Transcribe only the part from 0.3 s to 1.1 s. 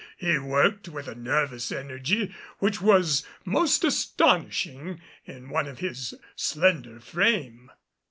worked with